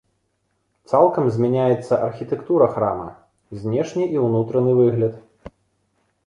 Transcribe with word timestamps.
Цалкам 0.93 1.25
змяняецца 1.35 1.93
архітэктура 2.07 2.69
храма, 2.77 3.05
знешні 3.61 4.09
і 4.15 4.23
ўнутраны 4.25 4.71
выгляд. 4.81 5.13